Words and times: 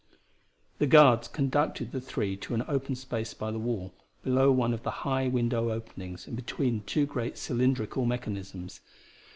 The 0.79 0.87
guards 0.87 1.27
conducted 1.27 1.91
the 1.91 2.01
three 2.01 2.35
to 2.37 2.55
an 2.55 2.65
open 2.67 2.95
space 2.95 3.35
by 3.35 3.51
the 3.51 3.59
wall, 3.59 3.93
below 4.23 4.51
one 4.51 4.73
of 4.73 4.81
the 4.81 4.89
high 5.05 5.27
window 5.27 5.69
openings 5.71 6.25
and 6.25 6.35
between 6.35 6.81
two 6.87 7.05
great 7.05 7.37
cylindrical 7.37 8.05
mechanisms. 8.07 8.79